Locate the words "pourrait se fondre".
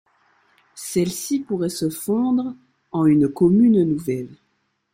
1.41-2.55